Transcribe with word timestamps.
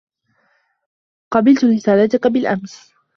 قبلتُ 1.33 1.65
رسالتك 1.65 2.27
بالأمس. 2.27 2.93